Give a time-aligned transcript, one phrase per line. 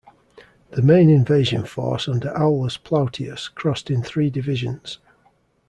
[0.71, 4.97] The main invasion force under Aulus Plautius crossed in three divisions.